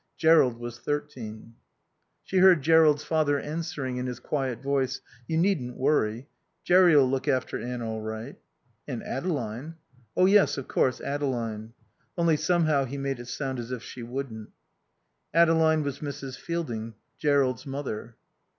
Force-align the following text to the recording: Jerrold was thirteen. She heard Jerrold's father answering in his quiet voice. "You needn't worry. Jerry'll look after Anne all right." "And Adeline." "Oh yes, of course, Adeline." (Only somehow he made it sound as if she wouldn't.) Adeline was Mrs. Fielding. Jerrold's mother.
Jerrold 0.17 0.57
was 0.57 0.79
thirteen. 0.79 1.53
She 2.23 2.39
heard 2.39 2.63
Jerrold's 2.63 3.03
father 3.03 3.39
answering 3.39 3.97
in 3.97 4.07
his 4.07 4.19
quiet 4.19 4.59
voice. 4.59 4.99
"You 5.27 5.37
needn't 5.37 5.77
worry. 5.77 6.27
Jerry'll 6.63 7.07
look 7.07 7.27
after 7.27 7.61
Anne 7.61 7.83
all 7.83 8.01
right." 8.01 8.35
"And 8.87 9.03
Adeline." 9.03 9.75
"Oh 10.17 10.25
yes, 10.25 10.57
of 10.57 10.67
course, 10.67 11.01
Adeline." 11.01 11.73
(Only 12.17 12.35
somehow 12.35 12.85
he 12.85 12.97
made 12.97 13.19
it 13.19 13.27
sound 13.27 13.59
as 13.59 13.71
if 13.71 13.83
she 13.83 14.01
wouldn't.) 14.01 14.49
Adeline 15.35 15.83
was 15.83 15.99
Mrs. 15.99 16.35
Fielding. 16.35 16.95
Jerrold's 17.19 17.67
mother. 17.67 18.15